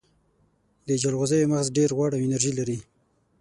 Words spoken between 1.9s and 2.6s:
غوړ او انرژي